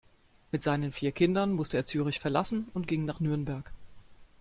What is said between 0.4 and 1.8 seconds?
Mit seinen vier Kindern musste